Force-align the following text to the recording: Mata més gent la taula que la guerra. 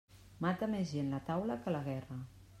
Mata 0.45 0.69
més 0.71 0.95
gent 0.95 1.13
la 1.17 1.21
taula 1.29 1.61
que 1.67 1.77
la 1.79 1.85
guerra. 1.91 2.21